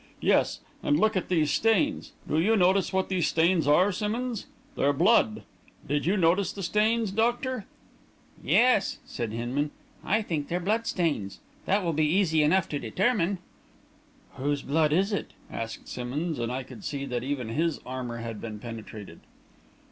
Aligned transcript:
Yes, 0.19 0.61
and 0.81 0.99
look 0.99 1.15
at 1.15 1.29
those 1.29 1.51
stains. 1.51 2.11
Do 2.27 2.39
you 2.39 2.55
know 2.57 2.71
what 2.73 3.09
those 3.09 3.27
stains 3.27 3.67
are, 3.67 3.91
Simmonds? 3.91 4.47
They're 4.75 4.93
blood. 4.93 5.43
Did 5.87 6.07
you 6.07 6.17
notice 6.17 6.51
the 6.51 6.63
stains, 6.63 7.11
doctor?" 7.11 7.65
"Yes," 8.43 8.97
said 9.05 9.31
Hinman. 9.31 9.69
"I 10.03 10.23
think 10.23 10.47
they're 10.47 10.59
blood 10.59 10.87
stains. 10.87 11.39
That 11.67 11.83
will 11.83 11.93
be 11.93 12.07
easy 12.07 12.41
enough 12.41 12.67
to 12.69 12.79
determine." 12.79 13.37
"Whose 14.37 14.63
blood 14.63 14.91
is 14.91 15.13
it?" 15.13 15.33
asked 15.51 15.87
Simmonds, 15.87 16.39
and 16.39 16.51
I 16.51 16.63
could 16.63 16.83
see 16.83 17.05
that 17.05 17.23
even 17.23 17.49
his 17.49 17.79
armour 17.85 18.17
had 18.17 18.41
been 18.41 18.57
penetrated. 18.57 19.19